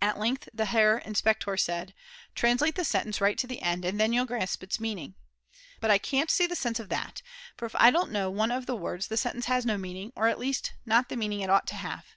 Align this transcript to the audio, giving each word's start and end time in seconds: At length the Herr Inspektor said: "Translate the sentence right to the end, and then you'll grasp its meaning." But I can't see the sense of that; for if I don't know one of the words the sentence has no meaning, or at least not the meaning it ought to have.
At 0.00 0.16
length 0.16 0.48
the 0.54 0.66
Herr 0.66 0.98
Inspektor 0.98 1.56
said: 1.56 1.92
"Translate 2.36 2.76
the 2.76 2.84
sentence 2.84 3.20
right 3.20 3.36
to 3.36 3.48
the 3.48 3.60
end, 3.62 3.84
and 3.84 3.98
then 3.98 4.12
you'll 4.12 4.24
grasp 4.24 4.62
its 4.62 4.78
meaning." 4.78 5.16
But 5.80 5.90
I 5.90 5.98
can't 5.98 6.30
see 6.30 6.46
the 6.46 6.54
sense 6.54 6.78
of 6.78 6.88
that; 6.90 7.20
for 7.56 7.64
if 7.66 7.74
I 7.74 7.90
don't 7.90 8.12
know 8.12 8.30
one 8.30 8.52
of 8.52 8.66
the 8.66 8.76
words 8.76 9.08
the 9.08 9.16
sentence 9.16 9.46
has 9.46 9.66
no 9.66 9.76
meaning, 9.76 10.12
or 10.14 10.28
at 10.28 10.38
least 10.38 10.74
not 10.86 11.08
the 11.08 11.16
meaning 11.16 11.40
it 11.40 11.50
ought 11.50 11.66
to 11.66 11.74
have. 11.74 12.14